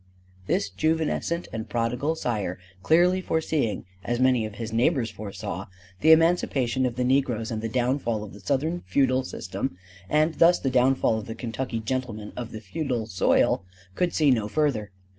This 0.47 0.71
juvenescent 0.71 1.47
and 1.53 1.69
prodigal 1.69 2.15
sire 2.15 2.57
clearly 2.81 3.21
foreseeing, 3.21 3.85
as 4.03 4.19
many 4.19 4.47
of 4.47 4.55
his 4.55 4.73
neighbors 4.73 5.11
foresaw, 5.11 5.67
the 5.99 6.11
emancipation 6.11 6.87
of 6.87 6.95
the 6.95 7.03
negroes 7.03 7.51
and 7.51 7.61
the 7.61 7.69
downfall 7.69 8.23
of 8.23 8.33
the 8.33 8.39
Southern 8.39 8.81
feudal 8.87 9.23
system 9.23 9.77
and 10.09 10.39
thus 10.39 10.57
the 10.57 10.71
downfall 10.71 11.19
of 11.19 11.27
the 11.27 11.35
Kentucky 11.35 11.79
gentleman 11.81 12.33
of 12.35 12.51
the 12.51 12.61
feudal 12.61 13.05
soil, 13.05 13.63
could 13.93 14.11
see 14.11 14.31
no 14.31 14.47
further. 14.47 14.89